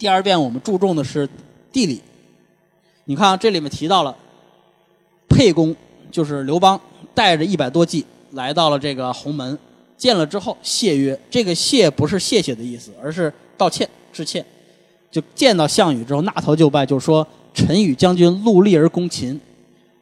[0.00, 1.28] 第二遍我们注重的是
[1.70, 2.00] 地理。
[3.04, 4.16] 你看啊，这里面提到了
[5.28, 5.76] 沛公，
[6.10, 6.80] 就是刘邦
[7.14, 9.58] 带着一百多骑来到了这个鸿门，
[9.98, 14.42] 见了之后谢曰，这个谢不是谢谢的意思，而是道歉致歉。
[15.10, 19.38] 就见到项羽之后，纳头就拜，就说：“臣与将军戮力而攻秦，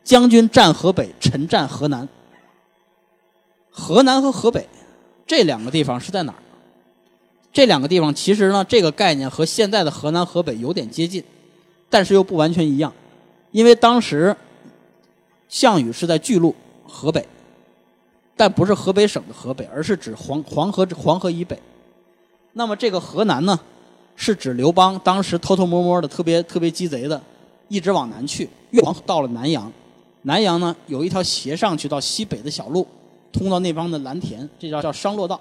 [0.04, 2.08] 将军战河北，臣战河南。
[3.68, 4.68] 河南和河北
[5.26, 6.38] 这两个地方是在哪儿？
[7.52, 11.22] 这两个地方其实呢，这个概念和现在的河南、河北有点接近，
[11.88, 12.92] 但是又不完全一样，
[13.50, 14.36] 因为当时
[15.48, 16.54] 项羽是在巨鹿
[16.86, 17.26] 河北，
[18.36, 21.58] 但不是河北省的河北，而是指黄黄河黄河以北。
[22.52, 23.58] 那么这个河南呢？
[24.20, 27.22] 是指刘邦当时偷偷摸摸的、特别特别鸡贼的，
[27.68, 29.72] 一直往南去，越往到了南阳。
[30.22, 32.84] 南阳呢有一条斜上去到西北的小路，
[33.32, 35.40] 通到那方的蓝田，这叫叫商洛道。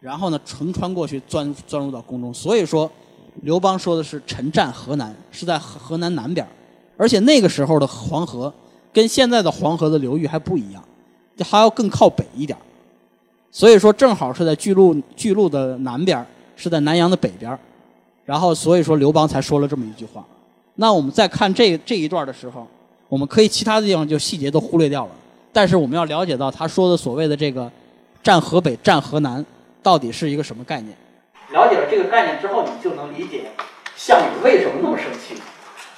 [0.00, 2.32] 然后呢，横穿过去，钻钻入到宫中。
[2.32, 2.90] 所以说，
[3.42, 6.46] 刘邦说的是“臣战河南”，是在河南南边
[6.96, 8.52] 而且那个时候的黄河
[8.92, 10.82] 跟现在的黄河的流域还不一样，
[11.44, 12.56] 还要更靠北一点
[13.50, 16.24] 所以说，正好是在巨鹿巨鹿的南边
[16.56, 17.58] 是在南阳的北边
[18.24, 20.24] 然后，所以说刘邦才说了这么一句话。
[20.76, 22.66] 那我们再看这这一段的时候，
[23.08, 25.12] 我们可以其他的地方就细节都忽略掉了。
[25.52, 27.70] 但是我们要了解到他说的所谓的这个
[28.22, 29.44] “战河北、战河南”
[29.86, 30.96] 到底是一个什么概念。
[31.50, 33.42] 了解了这个概念之后，你就能理解
[33.94, 35.40] 项羽为什么那么生气。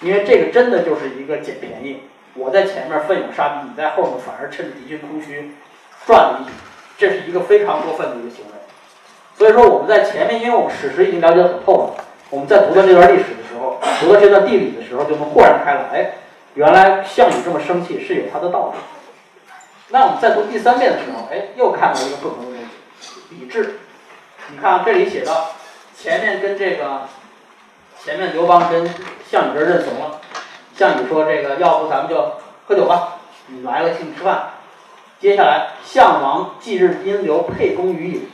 [0.03, 2.03] 因为这个真的就是一个捡便宜。
[2.35, 5.53] 我在前面奋勇杀敌，你在后面反而趁着敌军空虚
[6.07, 6.51] 赚了一笔，
[6.99, 8.53] 这是一个非常过分的一个行为。
[9.39, 12.05] 所以说我们在前面，因为我们史实已经了解得很透了。
[12.29, 15.85] 我们在读到这段历史的时候，读到这段地理的时候，就能豁然开朗。
[15.95, 16.13] 哎，
[16.53, 18.79] 原来项羽这么生气是有他的道理。
[19.89, 22.48] 那我们在读第三遍的时候，哎，又看到一个不同
[23.31, 23.79] 的东西，比智。
[24.51, 25.51] 你看这里写到，
[25.97, 27.03] 前面跟这个，
[28.03, 28.89] 前面刘邦跟
[29.31, 30.21] 项羽这认怂了。
[30.75, 32.35] 项羽说：“这个要不咱们就
[32.67, 34.51] 喝酒吧，你来了请你吃饭。”
[35.21, 38.31] 接下来，项王忌日因留沛公于饮，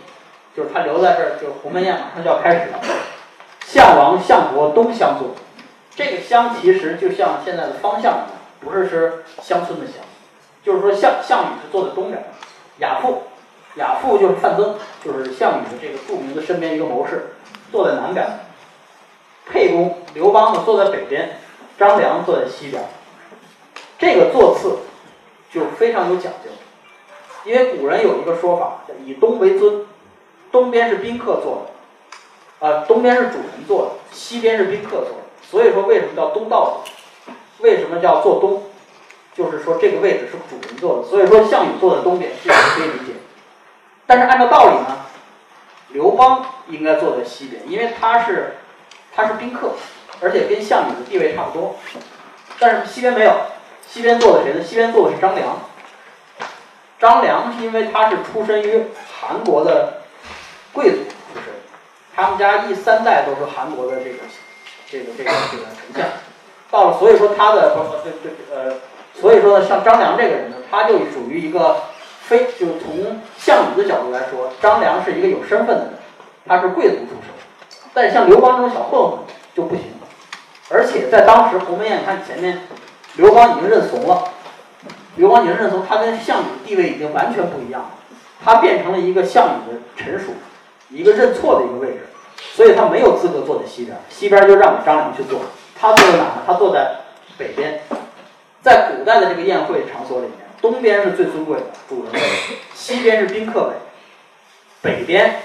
[0.54, 2.80] 就是他留在这儿，就鸿门宴马上就要开始了。
[3.66, 5.34] 项王、项伯东乡坐，
[5.96, 8.26] 这个乡其实就像现在的方向一样，
[8.60, 9.96] 不是是乡村的乡，
[10.62, 12.22] 就是说项项羽是坐在东边，
[12.80, 13.22] 亚父，
[13.76, 17.34] 亚父就是范增，就是项羽的这个著名的身边一个谋士，
[17.72, 18.26] 坐在南边，
[19.50, 21.38] 沛公刘邦呢坐在北边，
[21.78, 22.82] 张良坐在西边，
[23.98, 24.78] 这个座次
[25.52, 26.50] 就非常有讲究，
[27.44, 29.84] 因为古人有一个说法叫以东为尊，
[30.52, 31.70] 东边是宾客坐的。
[32.60, 37.32] 啊，东边是主人坐的，西边是宾客坐的，所以说为什么叫东道主？
[37.62, 38.62] 为什么叫坐东？
[39.36, 43.12] 就是说这个位置是主人坐的，所以说项羽坐在东边，这个可以理解。
[44.06, 44.98] 但是按照道理呢，
[45.88, 48.56] 刘邦应该坐在西边，因为他是
[49.14, 49.72] 他是宾客，
[50.20, 51.76] 而且跟项羽的地位差不多。
[52.58, 53.32] 但是西边没有，
[53.86, 54.62] 西边坐的谁呢？
[54.62, 55.56] 西边坐的是张良。
[56.98, 58.84] 张良是因为他是出身于
[59.20, 60.02] 韩国的
[60.72, 60.98] 贵族。
[61.34, 61.46] 就是
[62.14, 64.18] 他们家一三代都是韩国的这个
[64.88, 66.08] 这个这个这个丞相，
[66.70, 68.76] 到了所以说他的这这呃，
[69.20, 71.82] 所以说呢，像张良这个人呢，他就属于一个
[72.24, 75.94] 非就是从项羽的角度来说，张良是一个有身份的人，
[76.46, 79.18] 他是贵族出身，但像刘邦这种小混混
[79.54, 79.84] 就不行，
[80.70, 82.62] 而且在当时鸿门宴，看前面
[83.16, 84.24] 刘邦已经认怂了，
[85.16, 87.90] 刘邦已经认怂，他跟项羽地位已经完全不一样了，
[88.44, 90.32] 他变成了一个项羽的臣属。
[90.90, 92.06] 一个认错的一个位置，
[92.52, 95.40] 所以他没有资格坐在西边，西边就让给张良去坐。
[95.74, 96.42] 他坐在哪呢？
[96.46, 96.98] 他坐在
[97.36, 97.80] 北边。
[98.62, 102.20] 在古代的这个宴会场所里面，东边是最尊贵的主人位，
[102.72, 103.74] 西边是宾客位，
[104.80, 105.42] 北边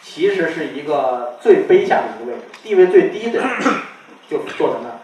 [0.00, 3.48] 其实是一个最卑下的一个位置，地位最低的人
[4.30, 4.94] 就坐在那儿。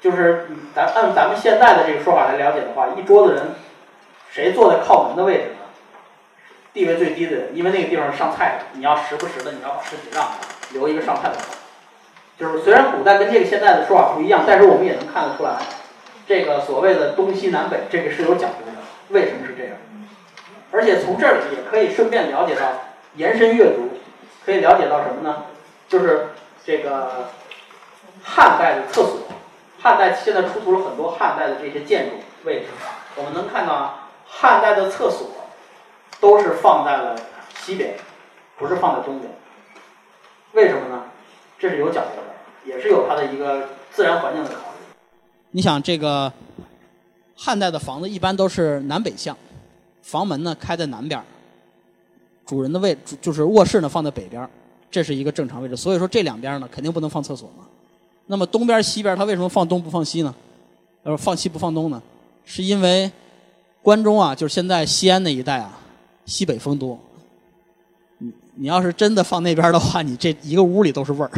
[0.00, 3.48] 就是咱按咱们现在的这个说法来了解的话，一桌子人，
[4.30, 5.66] 谁坐在靠门的位置呢？
[6.72, 10.34] 地位最低的人，因为那个地方是上菜的，你要时不时的你要把身体让开，
[10.70, 11.56] 留一个上菜的口。
[12.38, 15.56] 就是虽然古代跟这个现在的说法不一样，但是我们也能看得出来，
[16.28, 18.70] 这个所谓的东西南北，这个是有讲究的。
[19.10, 19.76] 为什么是这样？
[20.72, 22.72] 而且从这里也可以顺便了解到，
[23.16, 23.90] 延伸阅读，
[24.44, 25.44] 可以了解到什么呢？
[25.88, 26.30] 就是
[26.64, 27.30] 这个
[28.22, 29.20] 汉代的厕所，
[29.80, 32.66] 汉代现在出土了很多汉代的这些建筑位置，
[33.16, 35.28] 我们能看到汉代的厕所。
[36.20, 37.16] 都是放在了
[37.60, 37.94] 西边，
[38.58, 39.32] 不是放在东边。
[40.52, 41.04] 为什么呢？
[41.58, 45.00] 这是有讲究的，也是有它的一个自然环境的考虑。
[45.52, 46.30] 你想，这个
[47.42, 49.34] 汉代的房子一般都是南北向，
[50.02, 51.18] 房门呢开在南边，
[52.44, 54.46] 主人的位就是卧室呢放在北边，
[54.90, 55.74] 这是一个正常位置。
[55.74, 57.64] 所以说这两边呢肯定不能放厕所嘛。
[58.26, 60.34] 那么东边西边它为什么放东不放西呢？
[61.02, 62.02] 呃，放西不放东呢？
[62.44, 63.10] 是因为
[63.80, 65.80] 关中啊，就是现在西安那一带啊，
[66.26, 67.00] 西北风多。
[68.18, 71.30] 你你要是真的放那边的话，你这一个屋里都是味儿。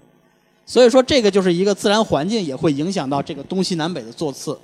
[0.64, 4.58] 所以说，这个就是一个自然环境也会影响到这个东西南北的座次，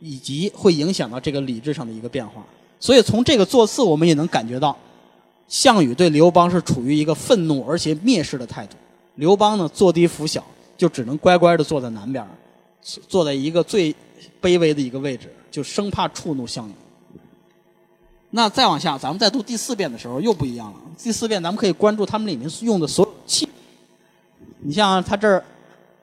[0.00, 2.44] 以及会影响到这个礼制上的一个变化。
[2.80, 4.76] 所以从这个座次，我们也能感觉到，
[5.48, 8.76] 项羽对刘邦是处于一个愤怒而且蔑视的态度。
[9.16, 10.44] 刘邦呢，坐低服小，
[10.76, 12.24] 就只能乖乖的坐在南边，
[13.08, 13.92] 坐在一个最
[14.40, 16.72] 卑微的一个位置，就生怕触怒项羽。
[18.30, 20.76] 那再往下，咱们再读第四遍的时候又不一样了。
[20.96, 23.48] 第四遍咱们可以关注他们里面用的所有器。
[24.60, 25.42] 你像他这儿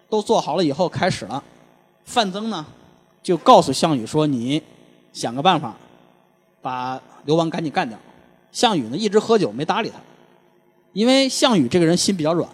[0.10, 1.42] 都做好了以后，开始了。
[2.04, 2.66] 范增呢，
[3.26, 4.62] 就告诉项羽说：“你
[5.12, 5.76] 想个办法，
[6.62, 7.98] 把刘邦赶紧干掉。”
[8.54, 9.96] 项羽呢，一直喝酒，没搭理他。
[10.94, 12.48] 因为项羽这个人心比较软，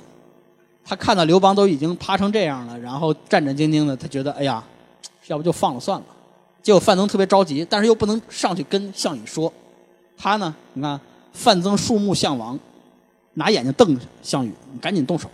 [0.85, 4.63] 他看到刘邦都已经趴成这样了，然后战战兢兢的，他觉得：“哎呀，
[5.27, 6.05] 要不就放了算了。”
[6.63, 9.51] 结果范增特别着急，但是又不能上去跟项羽说。
[10.15, 10.97] 他呢，你看
[11.33, 12.57] 范增树木项王，
[13.33, 15.29] 拿眼睛瞪项羽：“你赶紧动手。”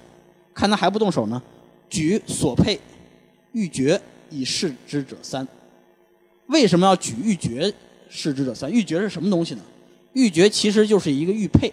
[0.55, 1.39] 看他还不动手呢，
[1.87, 2.79] 举所佩，
[3.51, 5.47] 欲决以示之者三。
[6.47, 7.73] 为什么要举玉珏
[8.09, 8.71] 示之者三？
[8.71, 9.61] 玉珏是什么东西呢？
[10.13, 11.71] 玉珏其实就是一个玉佩。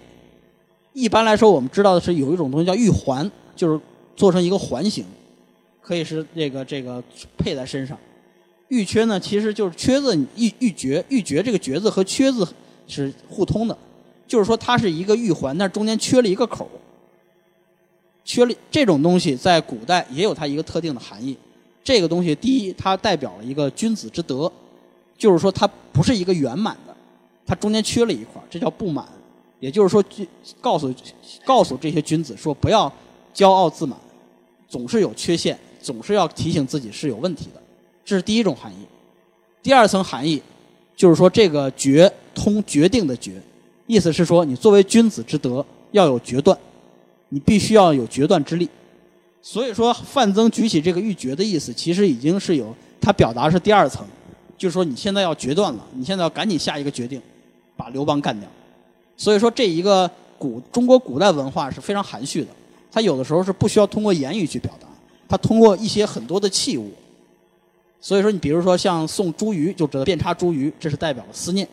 [0.92, 3.80] 一般来说，我们知道的是有一种东西叫玉环，就是
[4.16, 5.04] 做成一个环形，
[5.80, 7.02] 可以是这个这个
[7.36, 7.98] 佩在身上。
[8.68, 12.46] 玉缺呢，其实就是缺字玉玉珏，玉珏这个珏字和缺字
[12.88, 13.76] 是互通的，
[14.26, 16.68] 就是说它是一个玉环，但中间缺了一个口。
[18.24, 21.36] 缺了这种东西，在古代也有它一个特定的含义。
[21.84, 24.50] 这个东西，第一，它代表了一个君子之德，
[25.16, 26.96] 就是说它不是一个圆满的，
[27.46, 29.06] 它中间缺了一块，这叫不满。
[29.60, 30.02] 也就是说，
[30.60, 30.92] 告诉
[31.44, 32.90] 告诉这些君子说，不要
[33.34, 33.98] 骄傲自满，
[34.68, 37.62] 总是有缺陷，总是要提醒自己是有问题的。
[38.04, 38.86] 这是第一种含义。
[39.62, 40.42] 第二层含义，
[40.96, 43.40] 就是说这个决通决定的决，
[43.86, 46.58] 意思是说你作为君子之德要有决断。
[47.30, 48.68] 你必须要有决断之力，
[49.46, 54.02] 所以说范增举起这个玉珏的意思，其实已经是有他表达是第二层，
[54.56, 57.20] 就是说你现在要决断了，你现在要赶紧下一个决定，
[57.76, 58.48] 把刘邦干掉。
[59.18, 62.48] 所以说这一个古中国古代文化是非常含蓄的，
[62.90, 64.88] 它有的时候是不需要通过言语去表达，
[65.28, 66.90] 它通过一些很多的器物。
[68.00, 71.68] 所以说你比如说像送茱萸，就知道遍插茱萸，这是代表了思念。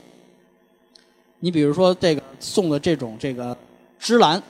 [1.39, 3.57] 你比如说这个送的这种这个
[3.97, 4.44] 芝兰。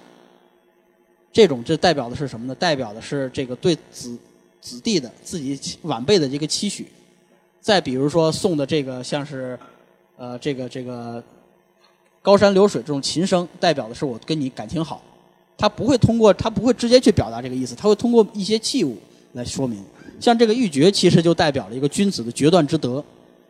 [1.32, 2.56] 这种这代表的是什么呢？
[2.56, 4.18] 代表的是这个对子
[4.60, 6.88] 子弟的自己晚辈的一个期许。
[7.60, 9.58] 再比如说送的这个像是，
[10.18, 11.24] 呃，这个这个
[12.22, 15.02] 高山流水这种琴声，代表的是我跟你感情好。
[15.58, 18.98] 他不会通过他不会直接去表达这个意思，他会通过一些器物
[19.34, 19.84] 来说明。
[20.20, 23.04] 像这个玉珏，其实就代表了一个君子的决断之德。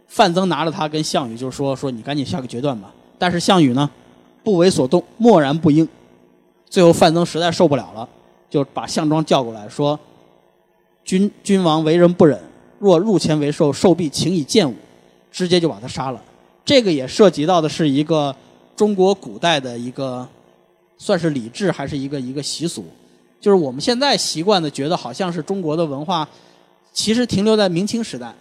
[0.08, 3.90] 范增拿着它跟项羽就说：“说你赶紧下个决断吧。”但是项羽呢，
[4.44, 5.88] 不为所动，默然不应。
[6.72, 8.10] 最后范增实在受不了了，
[8.50, 10.00] 就把项庄叫过来说
[11.06, 12.40] ：“君君王为人不忍，
[12.80, 14.74] 若入前为寿，寿必请以剑舞。”
[15.32, 16.22] 直接就把他杀了。
[16.66, 18.36] 这个也涉及到的是一个
[18.76, 20.28] 中国古代的一个
[20.98, 22.86] 算是礼制还是一个一个习俗，
[23.40, 26.28] 就是我们现在习惯的觉得好像是中国的文化，
[26.92, 28.34] 其实停留在明清时代，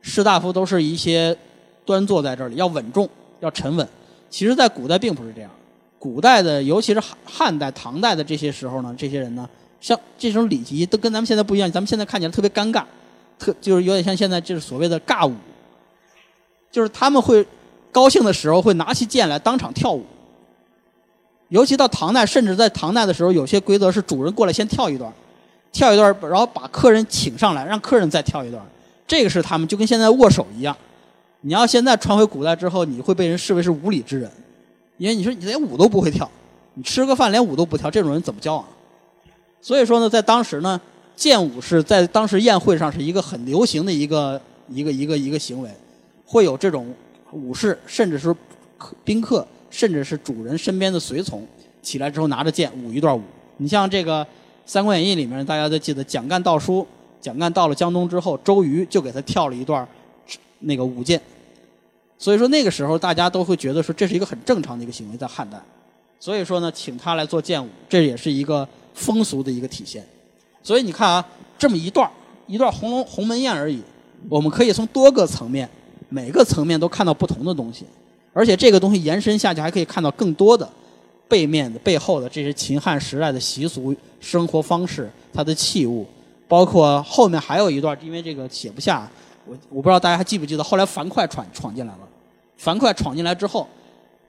[0.00, 1.36] 士大夫都是一些
[1.84, 3.08] 端坐在这里，要稳重，
[3.40, 3.86] 要沉稳。
[4.30, 5.50] 其实，在古代并不是这样。
[5.98, 9.48] 古代的，尤其是汉汉代、唐代的这些时候呢，这些人呢，
[9.80, 11.70] 像这种礼仪都跟咱们现在不一样。
[11.70, 12.84] 咱们现在看起来特别尴尬，
[13.38, 15.34] 特就是有点像现在就是所谓的尬舞，
[16.70, 17.44] 就是他们会
[17.90, 20.04] 高兴的时候会拿起剑来当场跳舞。
[21.48, 25.12] 尤其到唐代，甚至在唐代的时候，有些规则是主人过来先跳一段，
[25.72, 28.62] 跳一段，然后把客人请上来，让客人再跳一段。
[29.06, 30.76] 这个是他们就跟现在握手一样。
[31.40, 34.30] 你要现在传回古代之后，你会被人视为是无礼之人。
[34.98, 36.30] 因为你说你连舞都不会跳，
[36.74, 38.64] 你吃个饭连舞都不跳，这种人怎么交往？
[39.60, 40.80] 所以说呢，在当时呢，
[41.16, 45.70] 剑舞是在当时宴会上是一个很流行的一个一个一个一个行为，
[46.26, 46.92] 会有这种
[47.32, 48.34] 武士，甚至是
[48.76, 51.46] 客宾客，甚至是主人身边的随从
[51.82, 53.22] 起来之后拿着剑舞一段舞。
[53.56, 54.24] 你像这个
[54.66, 56.86] 《三国演义》里面，大家都记得蒋干盗书，
[57.20, 59.86] 蒋干到了江东之后，周瑜就给他跳了一段
[60.60, 61.20] 那个舞剑。
[62.18, 65.56] 所以说那个时候大家都会觉得说这是一个很正常的一个行为，在汉代，
[66.18, 70.04] 所以说呢，请他来做剑舞，这也是一个风俗的一个体现。
[70.62, 71.24] 所以你看啊，
[71.56, 72.10] 这么一段
[72.46, 73.80] 一段红龙鸿门宴而已，
[74.28, 75.68] 我们可以从多个层面，
[76.08, 77.86] 每个层面都看到不同的东西，
[78.32, 80.68] 而且这个东西延伸下去还可以看到更多的
[81.28, 86.04] 背面的背后的这些秦汉时代的习俗、生活方式、它的器物，
[86.48, 89.08] 包括后面还有一段，因为这个写不下，
[89.46, 92.07] 我我不知道大家还记不记得，后来樊哙闯闯进来了，
[92.58, 93.66] 樊哙闯进来之后，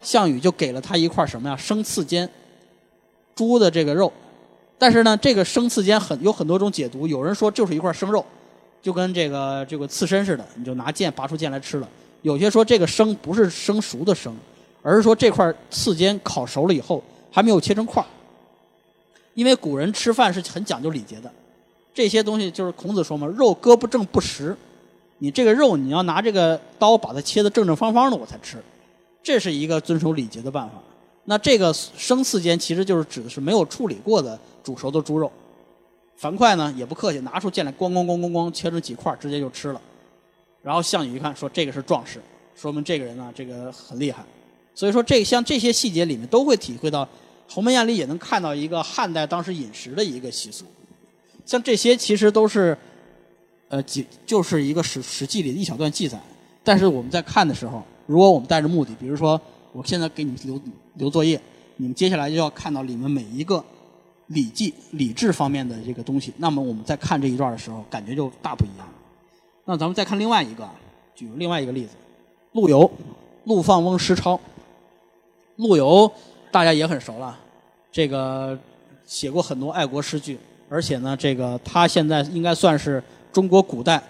[0.02, 1.58] 项羽就给了他一块什么呀？
[1.58, 2.30] 生刺尖，
[3.36, 4.14] 猪的这个肉，
[4.78, 8.24] 但是呢，这个生刺尖很有很多种解读，有人说就是一块生肉，
[8.82, 11.90] 就跟这个这个刺身似的，你就拿剑拔出剑来吃了。
[12.22, 14.36] 有些说这个生不是生熟的生，
[14.84, 18.08] 而是说这块刺尖烤熟了以后还没有切成块儿，
[19.34, 21.32] 因为古人吃饭是很讲究礼节的。
[21.94, 24.56] 这些东西就是孔子说嘛，肉割不正不食，
[25.20, 28.58] 你这个肉你要拿这个刀把它切的正正方方的我才吃，
[29.22, 30.76] 这是一个遵守礼节的办法。
[31.26, 35.32] 那这个生刺间其实就是指的是没有处理过的煮熟的猪肉。
[36.16, 39.82] 樊哙呢也不客气，拿出剑来咣咣咣咣咣切成几块，直接就吃了。
[40.62, 42.22] 然后项羽一看说这个是壮士，
[42.56, 44.24] 说明这个人呢这个很厉害。
[44.74, 47.08] 所以说这像这些细节里面都会体会到，
[47.50, 50.66] 鸿门宴里也能看到一个汉代当时饮食的一个习俗。
[51.46, 52.78] 像这些其实都是，
[53.70, 56.20] 呃，记就是一个史史记里的一小段记载。
[56.64, 59.40] 但是我们在看的时候，如果我们带着目的，比如说
[59.72, 60.62] 我现在给你们留
[60.96, 61.40] 留作业，
[61.78, 63.64] 你们接下来就要看到里面每一个
[64.28, 66.34] 礼记、礼制方面的这个东西。
[66.38, 68.88] 那么我们在看这一段的时候，感觉就大不一样。
[69.66, 70.68] 那咱们再看另外一个，
[71.16, 71.92] 举另外一个例子，
[72.54, 72.90] 陆游，
[73.46, 74.40] 陆放翁诗抄。
[75.58, 76.12] 陆游
[76.52, 77.38] 大家也很熟了，
[77.92, 78.58] 这个
[79.06, 80.40] 写过很多爱国诗句。
[80.70, 84.02] 而且呢，这个他现在应该算是中国古代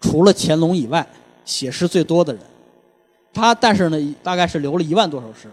[0.00, 1.06] 除了乾隆以外
[1.44, 2.42] 写诗最多的人。
[3.32, 5.48] 他但是呢，大概是留了一万多首诗。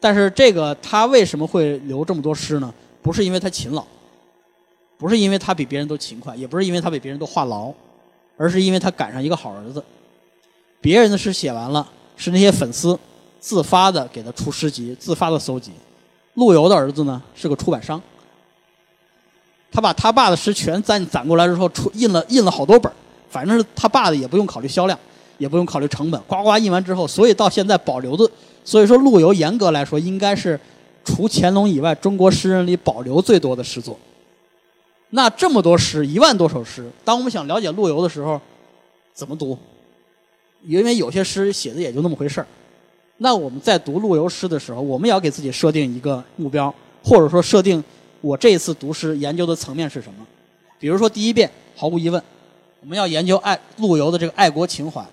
[0.00, 2.74] 但是这个他为什么会留这么多诗呢？
[3.00, 3.84] 不是因为他勤劳，
[4.98, 7.72] 不是因为他比别人都勤快，也不是因为他比别人都话痨，
[8.36, 9.82] 而是因为他赶上一个好儿子。
[10.80, 11.86] 别人的诗写完了，
[12.16, 12.98] 是那些粉丝
[13.40, 15.70] 自发的给他出诗集，自发的搜集。
[16.34, 18.02] 陆游的儿子呢，是个出版商。
[19.74, 22.90] 他把他爸的诗全攒攒过来之后，出印了印了好多本
[23.28, 24.96] 反正是他爸的也不用考虑销量，
[25.36, 28.30] 也不用考虑成本，呱呱印完之后，所以到现在保留的，
[28.64, 30.58] 所以说陆游严格来说应该是
[31.04, 33.98] 除乾隆以外中国诗人里保留最多的诗作。
[35.10, 38.40] 那这么多诗，一万多首诗，当我们想了解陆游的时候，
[39.12, 39.58] 怎么读？
[40.64, 42.46] 因为有些诗写的也就那么回事儿。
[43.16, 47.82] 那我们在读陆游诗的时候，我们也要给自己设定一个目标，或者说设定。
[48.24, 50.26] 我这一次读诗研究的层面是什么？
[50.78, 52.22] 比如说第一遍，毫无疑问，
[52.80, 55.04] 我们要研究爱陆游的这个爱国情怀。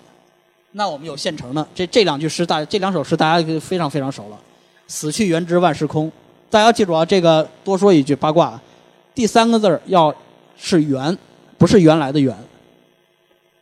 [0.70, 4.40] 那我们有现成的，这这两句诗大，这两首诗大家非常非常熟了。
[4.88, 6.10] 死去元知万事空，
[6.48, 8.58] 大家记住啊，这个多说一句八卦，
[9.14, 10.14] 第三个字儿要
[10.56, 11.14] 是元，
[11.58, 12.34] 不是原来的元。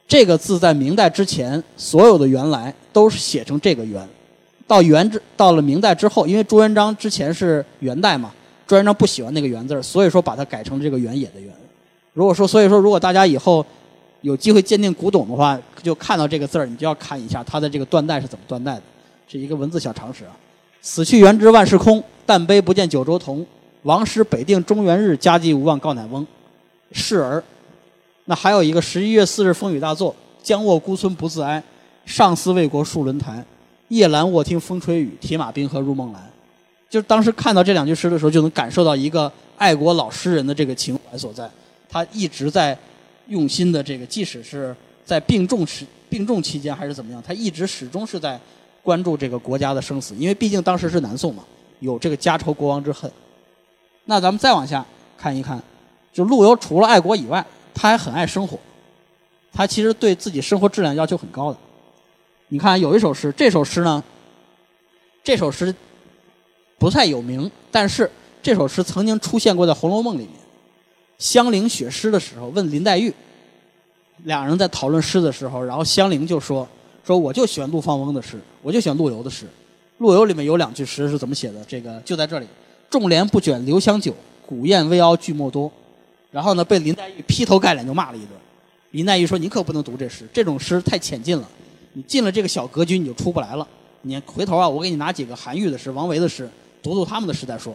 [0.07, 4.09] 这个字在明代之前，所有的原来都是写成这个元，
[4.69, 8.33] 到元之到了明代之后，因为朱元璋之前是元代嘛。
[8.71, 11.53] 朱元璋不喜欢那个“元”字所以说把它改成这个“原野”的“原”。
[12.15, 13.67] 如果说，所以说，如果大家以后
[14.21, 18.83] 有机会鉴定古董的话，就看到这个字儿，你就要看一下它的这个断代是怎么断代的，
[19.27, 20.31] 是一个文字小常识啊。
[20.81, 23.45] 死去元知万事空，但悲不见九州同。
[23.83, 26.25] 王师北定中原日，家祭无忘告乃翁。
[26.93, 27.43] 是儿，
[28.27, 31.61] 那还有一个十一月四日风雨大作，僵卧孤村不自哀。
[32.07, 33.45] 上思为国戍轮台，
[33.89, 36.21] 夜阑卧听风吹雨，铁马冰河入梦来。
[36.91, 41.49] 就当时看到这两句诗的时候，就能感受到一个爱国老诗人的这个情怀所在。
[41.89, 42.77] 他一直在
[43.29, 48.39] 用心的这个，即使是在病重时、病重期间还是怎么样，他一直始终是在
[48.83, 50.17] 关注这个国家的生死。
[50.17, 51.45] 因为毕竟当时是南宋嘛，
[51.79, 53.09] 有这个家仇国亡之恨。
[54.07, 54.85] 那咱们再往下
[55.17, 55.63] 看一看，
[56.13, 58.59] 就陆游除了爱国以外，他还很爱生活。
[59.53, 61.59] 他其实对自己生活质量要求很高的。
[62.49, 64.03] 你看有一首诗，这首诗呢，
[65.23, 65.73] 这首诗。
[66.81, 68.11] 不太有名，但是
[68.43, 70.33] 这首诗曾经出现过在《红楼梦》里面。
[71.19, 73.13] 香菱写诗的时候问林黛玉，
[74.25, 76.67] 两人在讨论诗的时候，然后香菱就说
[77.05, 79.45] ：“说我就喜欢陆放翁的诗，我就喜欢陆游的诗。
[79.99, 81.63] 陆游里面有两句诗是怎么写的？
[81.69, 82.47] 这个就在这里
[82.89, 85.71] ：‘众帘不卷留香久，古砚微凹句墨多。’
[86.33, 88.31] 然后呢，被林黛玉劈头盖脸就骂了一顿。
[88.93, 91.47] 林黛玉说：‘你可不能读这诗，这种诗太浅近了，
[91.93, 93.69] 你进了这个小格局你就出不来了。
[94.01, 96.49] 你回头啊，我给你拿几个韩愈的诗、王维的诗。’
[96.83, 97.75] 读读他们的时代说，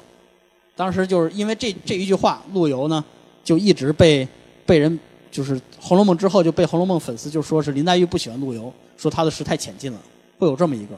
[0.76, 3.04] 当时就是因为这这一句话，陆游呢
[3.44, 4.28] 就一直被
[4.66, 5.00] 被人
[5.32, 10.00] 就是《红楼梦》之后就被《红楼梦》粉丝就说是林黛玉不喜欢陆游，说他的诗太浅近了，
[10.40, 10.96] 会有这么一个。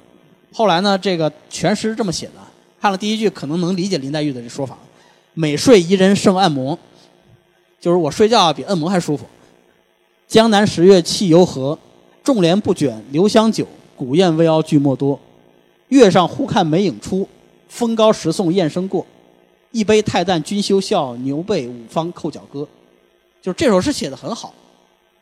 [0.54, 2.34] 后来呢，这个全诗这么写的，
[2.80, 4.78] 看了第一句可能能理解林黛玉的这说法：
[5.34, 6.78] 美睡宜人胜按摩，
[7.80, 9.26] 就是我睡觉比按摩还舒服。
[10.28, 11.78] 江南十月气犹和，
[12.24, 15.20] 众帘不卷留香久，古砚微凹句墨多。
[15.90, 17.28] 月上忽看梅影出。
[17.68, 19.06] 风高时送雁声过，
[19.72, 22.68] 一杯太淡君休笑，牛背五方扣脚歌。
[23.42, 24.54] 就是这首诗写的很好，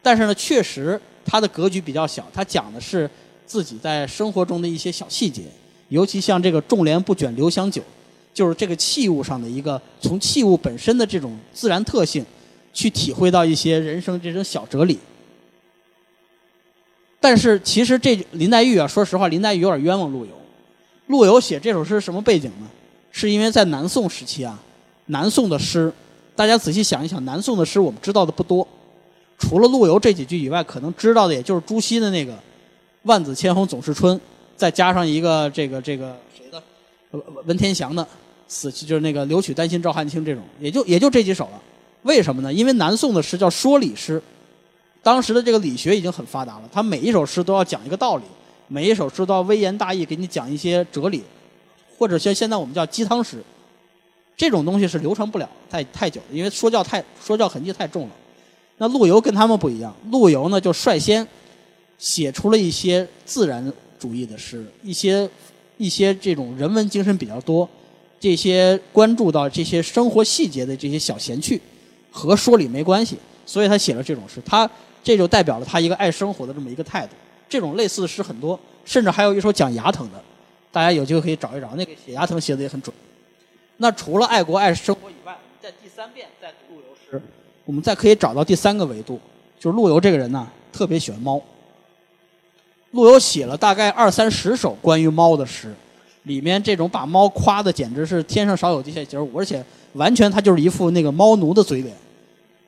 [0.02, 3.10] 但是呢，确实它的格局比较小，它讲的是
[3.46, 5.44] 自己在生活中的一些小细节，
[5.90, 7.84] 尤其像这个“重帘不卷留香酒”，
[8.34, 12.26] 就是这个器物上的一个从器物本身的这种自然特性，
[12.74, 14.98] 去体会到一些人生这种小哲理。
[17.20, 20.32] 但是其实这林黛玉啊，说实话，林黛玉有点冤枉陆游。
[21.08, 22.68] 陆游写这首诗什么背景呢？
[23.12, 24.60] 是因为在南宋时期啊，
[25.06, 25.92] 南宋的诗，
[26.36, 28.68] 大家仔细想一想，南宋的诗我们知道的不多，
[29.38, 32.38] 除了陆游这几句以外，可能知道的也就是朱熹的那个
[33.04, 34.20] “万紫千红总是春”，
[34.58, 36.62] 再加上一个这个这个谁的
[37.46, 38.06] 文天祥的
[38.50, 41.62] “死去”，就是那个“留取丹心照汗青”这种，也就也就这几首了。
[42.02, 42.54] 为什么呢？
[42.54, 44.22] 因为南宋的诗叫说理诗。
[45.02, 48.24] 当时的这个理学已经很发达了，他每一首诗都要讲一个道理，
[48.68, 51.24] 每一首诗都要微言大义给你讲一些哲理，
[51.98, 53.44] 或者像现在我们叫鸡汤诗，
[54.36, 58.16] 这种东西是流传不了太太久的，因为说教太说教痕迹太重了。
[58.78, 61.28] 那陆游跟他们不一样，陆游呢就率先
[61.98, 65.30] 写出了一些自然主义的诗，一些
[65.78, 67.68] 一些这种人文精神比较多，
[68.20, 71.62] 这些关注到这些生活细节的这些小闲趣，
[72.12, 74.70] 和说理没关系，所以他写了这种诗，他。
[75.04, 77.14] 这就代表了他一个爱生活的这么一个态度。
[77.48, 80.22] 这种类似的诗很多，甚至还有一首讲牙疼的，
[80.72, 82.94] 大家有机会可以找一找，那个写牙疼写的也很准。
[83.78, 87.22] 那除了爱国爱生活以外，在第三遍再读陆游诗，
[87.66, 89.20] 我们再可以找到第三个维度，
[89.60, 91.42] 就是陆游这个人呢特别喜欢猫。
[92.92, 95.76] 陆游写了大概二三十首关于猫的诗，
[96.24, 101.94] 里面这种把猫夸的简直是天上少有地下有，而且完全他就是一副那个猫奴的嘴脸。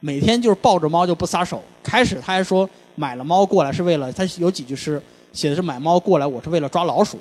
[0.01, 1.63] 每天就是抱着猫就不撒手。
[1.81, 2.69] 开始他还说
[2.99, 4.99] 买了猫过来是为了，他有几句诗
[5.31, 7.19] 写的是买猫过来我是为了抓老鼠，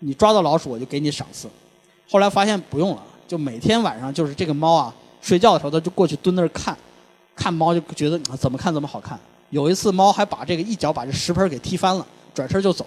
[0.00, 1.48] 你抓到老鼠我就给你赏赐。
[2.10, 4.92] 后来发现不用了，就每天晚上就是这个猫啊
[5.22, 6.76] 睡觉的时候他就过去蹲那儿看，
[7.36, 9.16] 看猫就觉得怎么看怎么好看。
[9.50, 12.84] 有一次猫还把这个一脚把这石盆给踢翻了，转身就走。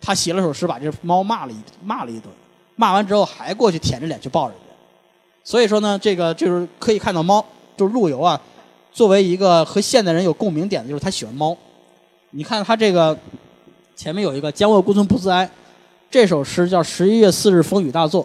[0.00, 2.32] 他写了首诗把这猫骂了一骂了一顿，
[2.74, 4.74] 骂完之后还过去舔着脸去抱人家。
[5.44, 7.44] 所以说呢，这个就是可以看到猫
[7.76, 8.40] 就是陆游啊。
[8.92, 11.54] 作为一个和现代人有共鸣点的，就是他喜欢猫。
[12.30, 13.16] 你看他这个
[13.94, 15.48] 前面有一个“将卧孤村不自哀”，
[16.10, 18.22] 这首诗叫《十一月四日风雨大作》，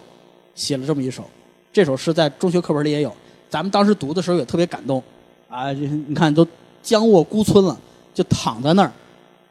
[0.54, 1.24] 写了这么一首。
[1.72, 3.14] 这首诗在中学课本里也有，
[3.48, 5.02] 咱们当时读的时候也特别感动。
[5.48, 6.46] 啊，你看都
[6.82, 7.78] 将卧孤村了，
[8.14, 8.92] 就躺在那儿，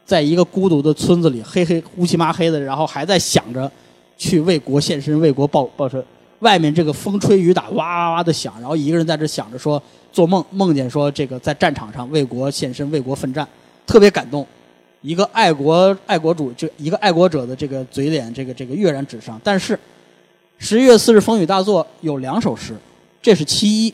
[0.05, 3.71] 在一个孤独的村子里，黑黑乌漆麻黑的，然后还在想着
[4.17, 6.03] 去为国献身、为国报报仇。
[6.39, 13.47] 外面这个风吹雨打，哇哇哇的响，然后一个人在这想着说，做梦梦见说这个在战场上为国献身、为国奋战，
[13.91, 14.47] 特别感动。
[15.01, 19.39] 一个爱国爱国主，就一个爱国者的这个嘴脸，这个这个跃然纸上。
[19.43, 19.77] 但是
[20.59, 22.73] 十一月四日风雨大作有两首诗，
[23.21, 23.93] 这是其一，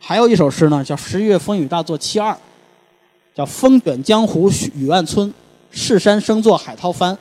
[0.00, 2.36] 还有一首诗呢，叫十一月风雨大作其二，
[3.32, 5.32] 叫风卷江湖雨暗村，
[5.70, 7.16] 市山生作海涛翻，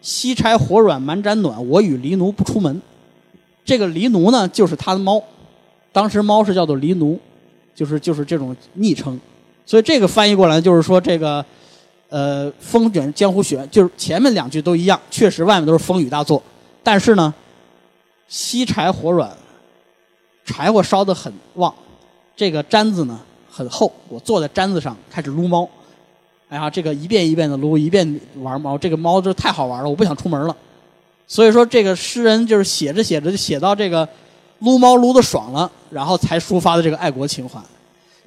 [0.00, 2.82] 西柴火软蛮毡暖，我与狸奴不出门。
[3.64, 5.22] 这个狸奴呢，就是他的猫，
[5.92, 7.20] 当时猫是叫做狸奴，
[7.74, 9.20] 就是就是这种昵称，
[9.66, 11.44] 所以这个翻译过来就是说这个，
[12.08, 16.40] 呃，风卷江湖雪，就是前面两句都一样，确实外面都是风雨大作，
[16.84, 17.34] 但是呢，
[18.28, 19.28] 西柴火软，
[20.44, 21.74] 柴火烧得很旺，
[22.36, 25.68] 这个毡子呢很厚，我坐在毡子上开始撸猫，
[26.48, 30.56] 哎呀，这个一遍一遍的撸，一遍玩猫，这个猫就太好玩了，我不想出门了。
[31.26, 34.08] 所以说，这个诗人就是写着写着就写到这个
[34.60, 37.60] 撸猫撸的爽了，然后才抒发的这个爱国情怀。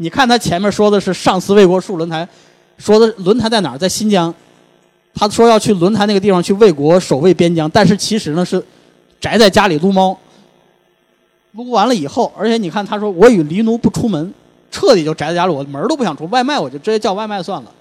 [0.02, 2.26] 你看他前面说的是上次为国戍轮台，
[2.78, 3.78] 说的轮台在哪儿？
[3.78, 4.34] 在新疆。
[5.14, 8.64] 他说要去轮台那个地方去为国守卫边疆，但是其实呢是
[9.20, 10.18] 宅在家里撸猫。
[11.52, 14.34] 撸完了以后，而且你看他说我与狸奴不出门，
[14.72, 17.72] 彻底就宅在家里，我门都不想出，外卖我就直接叫外卖算了。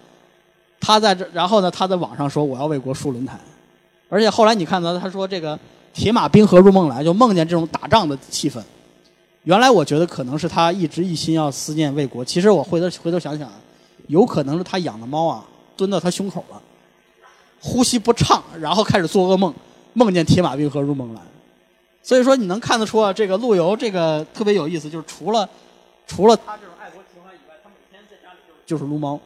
[0.80, 3.38] 他在这，然后呢他在网上说我要为国戍轮台。
[4.08, 5.56] 而且后来你看到他说这个
[5.94, 8.58] 铁马冰河入梦来，就梦见这种打仗的气氛。
[9.48, 13.50] 原来我觉得可能是他一直一心要思念魏国，其实我回头回头想想，
[14.08, 15.42] 有可能是他养的猫啊
[15.74, 16.60] 蹲到他胸口了，
[17.58, 19.54] 呼吸不畅，然后开始做噩梦，
[19.94, 21.22] 梦见铁马冰河入梦来。
[22.02, 25.48] 所以说你能看得出啊，这个陆游这个特别有意思，就是除了
[26.06, 29.18] 除了他这种爱国情怀以外，他每天在家里就是就是撸猫，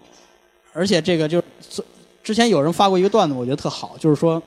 [0.73, 1.83] 而且这个就是
[2.23, 4.41] 之前有人发过一个段子，我觉得特好，就是说。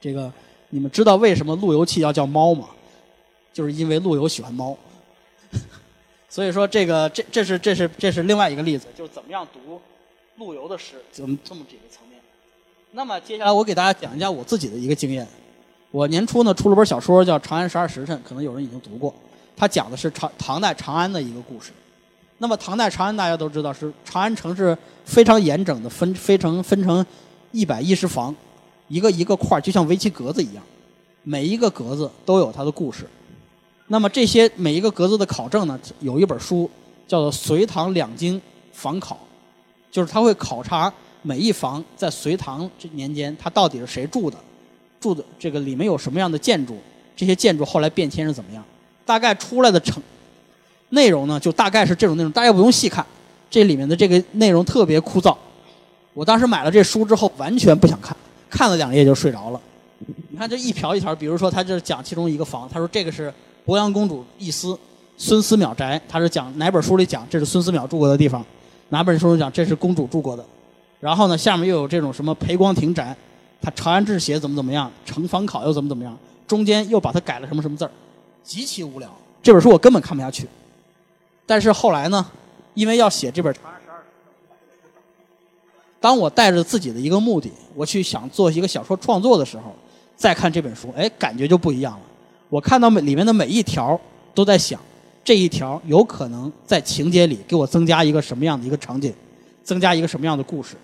[0.00, 0.32] 这个
[0.70, 2.68] 你们知道为什么路由器要叫猫吗？
[3.58, 4.78] 就是因为陆游喜欢猫。
[6.28, 9.80] 所以说这个这这是这是这是另外一个例子，就是怎么样读
[10.36, 12.20] 陆游的诗，怎么这么几个层面。
[12.92, 15.26] 那么接下来我给大家讲一下我自己的一个经验。
[15.90, 19.12] 我年初呢出了本小说叫《长安十二时辰》，可能有人已经读过。
[19.56, 21.72] 它讲的是长唐代长安的一个故事。
[22.36, 27.04] 那么唐代长安大家都知道是长安城是非常严整的分分成分成
[27.50, 28.32] 一百一十房，
[28.86, 30.62] 一个一个块儿就像围棋格子一样，
[31.24, 33.08] 每一个格子都有它的故事。
[33.90, 36.70] 那么这些每一个格子的考证呢，有一本书
[37.06, 39.14] 叫做《隋唐两京房考》，
[39.90, 44.36] 就是它会考察每一房在隋唐这年间它到底是谁住的，
[45.00, 46.76] 住的这个里面有什么样的建筑，
[47.16, 48.62] 这些建筑后来变迁是怎么样，
[49.06, 50.02] 大概出来的成
[50.90, 53.04] 内容呢，就大概是这种内容，大家不用细看，
[53.48, 55.34] 这里面的这个内容特别枯燥。
[56.12, 58.14] 我当时买了这书之后，完全不想看，
[58.50, 59.58] 看了两页就睡着了。
[60.28, 63.32] 你看这一条一条，比如说他就是讲其中一个房，他说这个是。
[63.68, 64.78] 博阳公主一思，
[65.18, 68.42] 孙思邈宅，他是讲哪本书里讲这是孙思邈住过的地方，
[68.88, 70.42] 哪本书里讲这是公主住过的，
[71.00, 73.14] 然后呢下面又有这种什么裴光庭宅，
[73.60, 77.90] 他长安志写怎么怎么样，城防考又怎么怎么样，中间又把它改了什么什么字儿，
[78.42, 79.14] 极其无聊。
[79.42, 80.48] 这本书我根本看不下去。
[81.44, 82.26] 但是后来呢，
[82.72, 84.04] 因为要写这本《长安十二时》，
[86.00, 89.76] 当我带着自己的一个目的，我去想做一个小说创作的时候，
[90.16, 92.00] 再看这本书，哎，感觉就不一样了。
[92.48, 94.00] 我看到每里面的每一条，
[94.34, 94.80] 都在想，
[95.22, 99.12] 这一条有可能在情节里给我增加一个什么样的一个场景，
[99.62, 100.76] 增加一个什么样的故事。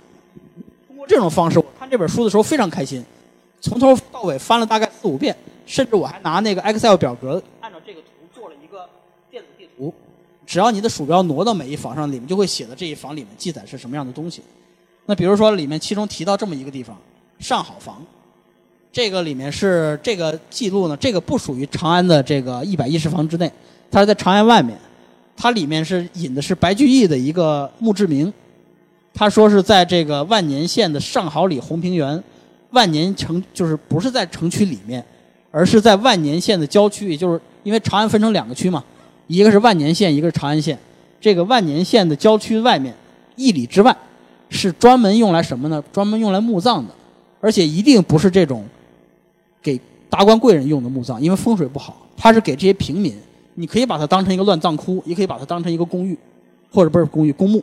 [0.87, 3.03] 通过这种方式，我看这本书的时候非常开心，
[3.61, 8.87] 从头到尾翻了大概四五遍，甚至我还拿那个 Excel 表格按照这个图做了一个
[9.31, 9.95] 电子地图。
[10.45, 14.43] 只要你的鼠标挪到每一房上，里面就会写的这一房里面记载是什么样的东西。
[15.07, 16.95] 那比如说里面其中提到这么一个地方，
[17.39, 18.05] 上好房。
[18.95, 23.51] 这个里面是这个记录呢，这个不属于长安的这个一百一十房之内，
[23.91, 24.79] 它是在长安外面，
[25.37, 28.33] 它里面是引的是白居易的一个墓志铭，
[29.13, 32.23] 他说是在这个万年县的上好里红平原，
[32.71, 35.05] 万年城就是不是在城区里面，
[35.51, 38.85] 而是在万年县的郊区，也就是因为长安分成两个区嘛，
[39.27, 40.79] 一个是万年县，一个是长安县，
[41.21, 42.95] 这个万年县的郊区外面
[43.35, 43.97] 一里之外，
[44.51, 45.83] 是专门用来什么呢？
[45.93, 46.95] 专门用来墓葬的，
[47.41, 48.65] 而且一定不是这种。
[49.65, 53.17] 给达官贵人用的墓葬，因为风水不好，它是给这些平民。
[53.55, 56.19] 你可以把它当成一个乱葬窟，也可以把它当成一个公寓，
[56.73, 57.63] 或者不是公寓公墓。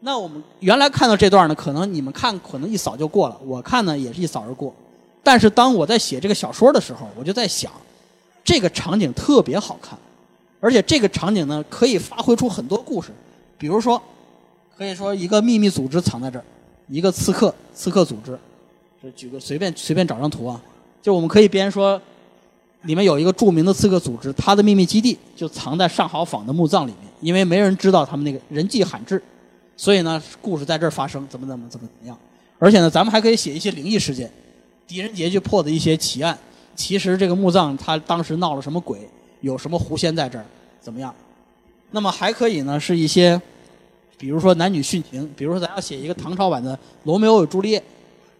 [0.00, 4.74] 那我们原来看到这段呢，可能你们看可能一扫就过了，我看呢也是一扫而过。
[5.22, 7.70] 但是当我在写这个小说的时候，我就在想，
[8.42, 9.98] 这个场景特别好看，
[10.60, 13.10] 而且这个场景呢可以发挥出很多故事。
[13.58, 14.00] 比如说，
[14.76, 16.44] 可以说一个秘密组织藏在这儿，
[16.88, 18.38] 一个刺客刺客组织。
[19.02, 20.60] 就举个随便随便找张图啊，
[21.02, 22.00] 就我们可以编说，
[22.82, 29.22] 里面有一个著名的刺客组织，它的秘密基地就藏在上好坊的墓葬里面，因为没人知道他们那个人迹罕至，
[29.76, 32.18] 所以呢，故事在这儿发生，怎么怎么怎么怎么样。
[32.58, 34.30] 而且呢，咱们还可以写一些灵异事件，
[34.86, 36.36] 狄仁杰去破的一些奇案，
[36.74, 38.98] 其实这个墓葬他当时闹了什么鬼，
[39.42, 40.44] 有什么狐仙在这儿，
[40.80, 41.14] 怎么样？
[41.90, 43.40] 那么还可以呢，是一些，
[44.16, 47.78] 比如说男女殉情，比如说咱要写一个唐朝版的《罗密欧与朱丽叶》。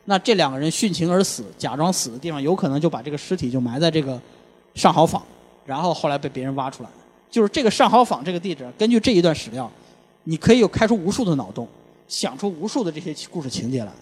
[0.08, 4.18] 那这两个人殉情而死，假装死的地方，有可能就把这个尸体就埋在这个
[4.74, 5.20] 上好坊，
[5.64, 6.88] 然后后来被别人挖出来。
[7.28, 9.68] 就是这个上好坊这个地址，根据这一段史料，
[10.22, 11.66] 你可以有开出无数的脑洞，
[12.06, 13.92] 想出无数的这些故事情节来。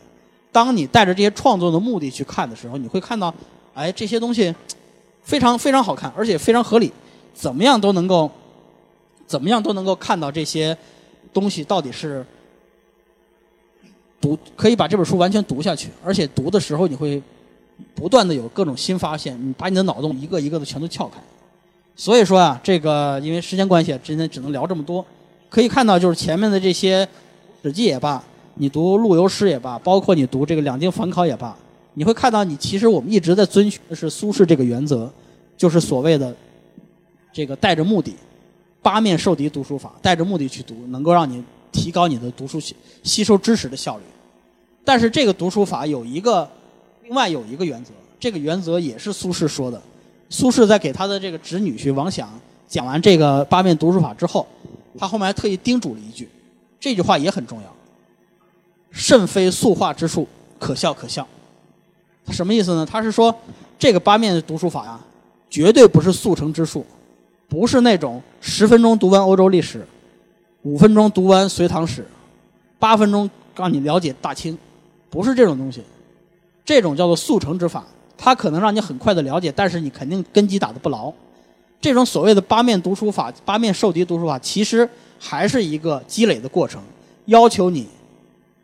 [0.53, 3.35] 当你带着这些创作的目的去看的时候，你会看到，
[3.73, 4.55] 哎，这些东西
[5.23, 6.93] 非常非常好看，而且非常合理，
[7.33, 8.31] 怎么样都能够，
[9.27, 10.77] 怎么样都能够看到这些
[11.33, 12.25] 东西到底是。
[14.25, 17.23] 读可以把这本书完全读下去，而且读的时候你会
[17.95, 21.21] 不断的有各种新发现，你把你的脑洞一个一个的全都撬开。
[21.95, 25.05] 所以说啊，这个因为时间关系，今天只能聊这么多。
[25.51, 27.05] 可以看到，就是前面的这些
[27.63, 31.55] 《史记》也罢，你读陆游诗也罢，包括你读这个《两京访考》也罢，
[31.93, 35.13] 你会看到，你其实我们一直在遵循的是苏轼这个原则，
[35.57, 36.35] 就是所谓的
[37.31, 38.17] 这个带着目的
[38.83, 42.59] 八面受敌读书法，带着目的去读，能够让你提高你的读书
[43.03, 44.03] 吸收知识的效率。
[44.85, 46.49] 但是这个读书法有一个，
[47.03, 49.81] 另外有一个原则，这个原则也是苏轼说的。
[50.29, 52.29] 苏轼在给他的这个侄女婿王响
[52.67, 54.47] 讲完这个八面读书法之后，
[54.99, 56.29] 他后面还特意叮嘱了一句，
[56.79, 57.75] 这句话也很重要：
[58.91, 60.27] 甚非速化之术，
[60.59, 61.27] 可笑可笑。
[62.27, 62.85] 他什么意思呢？
[62.85, 63.35] 他是说
[63.79, 65.01] 这个八面读书法呀，
[65.49, 66.85] 绝对不是速成之术，
[67.49, 69.87] 不是那种十分钟读完欧洲历史，
[70.63, 72.07] 五分钟读完隋唐史，
[72.79, 74.59] 八分钟让你了解大清。
[75.15, 75.81] 不是这种东西，
[76.65, 77.87] 这种叫做速成之法，
[78.19, 81.13] 它可能让你很快的了解，但是你肯定根基打得不牢。
[81.81, 86.83] 这种所谓的八面读书法、八面受敌读书法，其实还是一个积累的过程，
[87.27, 87.87] 要求你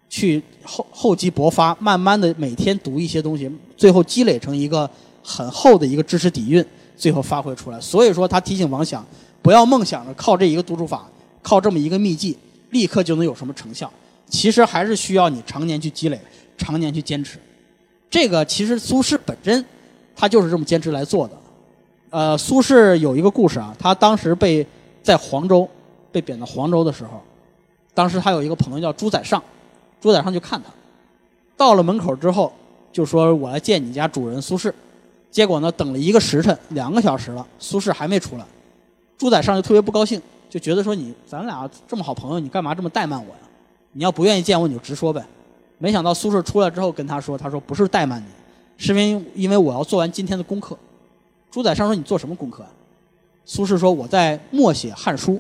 [0.08, 4.90] 去厚厚积薄发，慢慢的每天读一些东西，最后积累成一个
[5.22, 6.64] 很厚的一个知识底蕴，
[6.96, 7.80] 最后发挥出来。
[7.80, 9.06] 所以说，他提醒王想，
[9.40, 11.08] 不要梦想着靠这一个读书法，
[11.42, 12.36] 靠这么一个秘籍，
[12.70, 13.88] 立刻就能有什么成效。
[14.28, 16.18] 其实还是需要你常年去积累，
[16.60, 17.38] 常年去坚持。
[18.10, 19.64] 这个其实苏轼本身
[20.14, 21.34] 他就是这么坚持来做的。
[22.10, 24.66] 呃，苏轼有一个故事啊，他当时被
[25.02, 25.66] 在黄州
[26.12, 27.22] 被贬到黄州的时候，
[27.94, 29.42] 当时他有一个朋友叫朱载上，
[30.00, 30.68] 朱载上去看他，
[31.56, 32.52] 到了门口之后
[32.92, 34.72] 就说：“我来见你家主人苏轼。”
[35.30, 38.44] 结果呢，等了一个时辰，两个小时了，苏轼还没出来。
[39.16, 43.40] 朱载上就特别不高兴，就觉得说：“你咱俩这么好朋友，你干嘛这么怠慢我呀？
[43.92, 45.24] 你要不愿意见我，你就直说呗。”
[45.82, 48.26] 没想到苏轼出来之后跟他说：“他说不是怠慢你，
[48.76, 50.78] 是因为因为我要做完今天的功课。”
[51.50, 52.68] 朱载上说：“你做什么功课啊？”
[53.46, 55.32] 苏轼说：“我在默写《汉书》，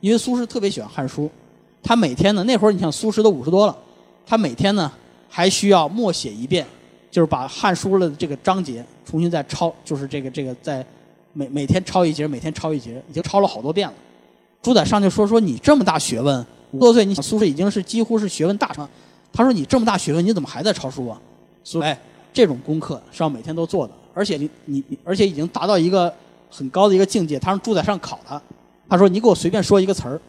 [0.00, 1.24] 因为苏轼特别喜欢《汉书》，
[1.82, 3.76] 他每天呢，那会儿你想苏轼都五十多了，
[4.24, 4.90] 他每天呢
[5.28, 6.64] 还需要默写一遍，
[7.10, 10.86] 就是把《汉书》的这个章节重新再抄，就是这个这个在
[11.32, 13.94] 每每天抄一节，每天抄一节，已经抄了好多遍了。”
[14.62, 18.88] 朱载上就说：“说你这么大学问，五多岁，你想苏轼已经是几乎是学问大成。
[19.32, 21.20] 他说：‘你这么大学问，你怎么还在抄书啊？’
[21.62, 21.98] 所以，哎，
[22.32, 26.12] 这种功课是要每天都做的。”而且你你而且已经达到一个
[26.50, 27.38] 很高的一个境界。
[27.38, 28.40] 他让朱载上考他，
[28.88, 30.20] 他说：“你给我随便说一个词儿，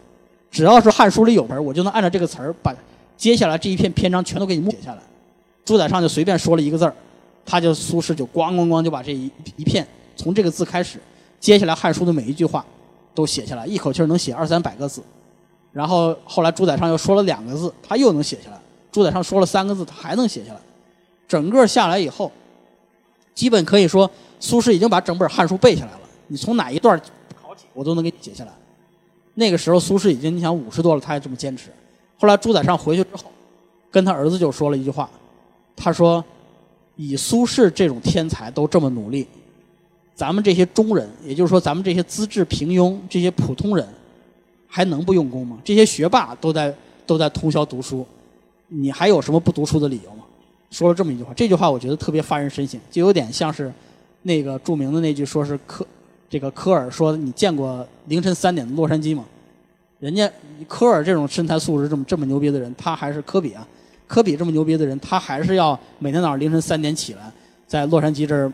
[0.51, 2.75] 只要是《汉书》里有词儿，我就能按照这个词儿把
[3.17, 5.01] 接下来这一片篇章全都给你默写下来。”
[5.65, 6.93] 朱载上就随便说了一个字儿，
[7.45, 10.99] 他就苏轼就咣咣咣就把这一一片从这个字开始，
[11.39, 12.63] 接下来《汉书》的每一句话
[13.15, 15.01] 都写下来，一口气能写二三百个字。
[15.71, 18.59] 然后后来朱载上又说了两个字，他又能写下来。
[18.91, 20.59] 朱载上说了三个字，他还能写下来。
[21.27, 22.31] 整个下来以后。
[23.35, 26.01] 基本可以说，苏轼已经把整本《汉书》背下来了。
[26.27, 26.99] 你从哪一段
[27.41, 28.51] 考起，我都能给你写下来。
[29.33, 31.69] 那个时候，苏轼已经你想五十多了，他还这么坚持。
[32.17, 33.31] 后来朱载上回去之后，
[33.89, 35.09] 跟他儿子就说了一句话，
[35.73, 36.21] 他说
[36.97, 39.25] ：“以苏轼这种天才都这么努力，
[40.13, 43.87] 咱们这些中人，也就是说咱们这些资质平庸、这些普通人，
[44.67, 45.57] 还能不用功吗？
[45.63, 46.75] 这些学霸都在
[47.05, 48.05] 都在通宵读书，
[48.69, 50.23] 你还有什么不读书的理由吗？”
[50.71, 53.71] 说了这么一句话，这句话我觉得特别发人深省，就有点像是
[54.21, 55.85] 那个著名的那句，说是科
[56.29, 59.25] 这个科尔说：“你见过凌晨三点的洛杉矶吗？”
[59.99, 60.31] 人家
[60.67, 63.67] 科尔这种身材素质这么这么牛逼的人，他还是科比啊，
[64.07, 67.31] 科比这么牛逼的人，他还是要每天早上凌晨三点起来，
[67.67, 68.53] 在洛杉矶这儿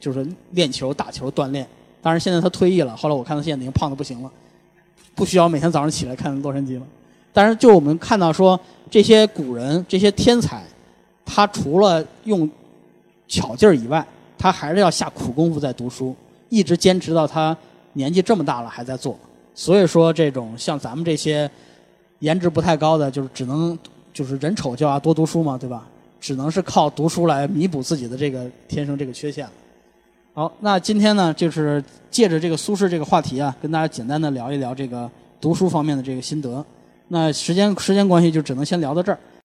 [0.00, 1.66] 就是练球、打球、锻炼。
[2.02, 4.32] 当然现在他退役了，后来我看他现在已经胖的不行了，
[5.14, 6.86] 不需要每天早上起来看洛杉矶了。
[7.32, 8.58] 但是就我们看到说
[8.90, 10.62] 这些古人、这些天才。
[11.32, 12.50] 他除了用
[13.28, 14.04] 巧劲儿以外，
[14.36, 16.12] 他还是要下苦功夫在读书，
[16.48, 17.56] 一直坚持到他
[17.92, 19.16] 年纪这么大了还在做。
[19.54, 21.48] 所以说，这种像咱们这些
[22.18, 23.78] 颜值不太高的，就是只能
[24.12, 25.86] 就是人丑就要多读书嘛，对吧？
[26.18, 29.52] 只能是靠读书来弥补自己的这个天生这个缺陷了。
[30.34, 35.08] 好，那今天呢，就是借着这个苏轼这个话题啊，跟大家简单的聊一聊这个
[35.40, 36.64] 读书方面的这个心得。
[37.12, 39.18] 那时间时间关系，就只能先聊到这儿。